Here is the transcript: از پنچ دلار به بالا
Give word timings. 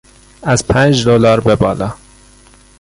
از 0.43 0.67
پنچ 0.67 1.05
دلار 1.07 1.39
به 1.39 1.55
بالا 1.55 1.93